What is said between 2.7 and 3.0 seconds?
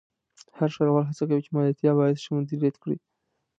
کړي.